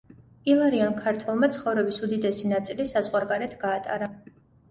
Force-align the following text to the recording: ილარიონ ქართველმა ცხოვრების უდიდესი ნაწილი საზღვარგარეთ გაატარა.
ილარიონ 0.51 0.95
ქართველმა 1.01 1.49
ცხოვრების 1.57 2.01
უდიდესი 2.07 2.51
ნაწილი 2.53 2.87
საზღვარგარეთ 2.95 3.55
გაატარა. 3.67 4.09